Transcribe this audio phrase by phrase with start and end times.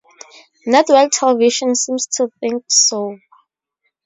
[0.65, 3.19] Network television seems to think so.